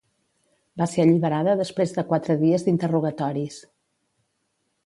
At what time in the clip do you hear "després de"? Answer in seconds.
1.59-2.05